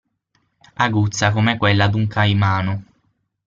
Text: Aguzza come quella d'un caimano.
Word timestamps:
Aguzza 0.85 1.31
come 1.31 1.57
quella 1.57 1.87
d'un 1.87 2.07
caimano. 2.07 2.83